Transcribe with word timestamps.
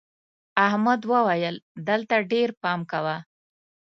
احمد 0.67 1.01
وويل: 1.11 1.55
دلته 1.87 2.15
ډېر 2.31 2.49
پام 2.61 2.79
کوه. 2.91 3.17